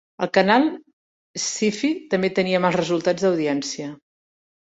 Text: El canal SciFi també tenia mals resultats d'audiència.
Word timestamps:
El 0.25 0.29
canal 0.35 0.63
SciFi 1.43 1.91
també 2.13 2.31
tenia 2.39 2.61
mals 2.65 2.79
resultats 2.81 3.27
d'audiència. 3.27 3.91